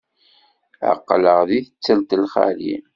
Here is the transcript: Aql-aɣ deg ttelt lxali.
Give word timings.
Aql-aɣ 0.91 1.39
deg 1.49 1.63
ttelt 1.67 2.09
lxali. 2.23 2.75